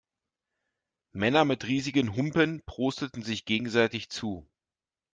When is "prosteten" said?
2.65-3.21